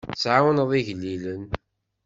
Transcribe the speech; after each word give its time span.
Ad 0.09 0.17
tɛawneḍ 0.21 0.69
igellilen. 0.79 1.43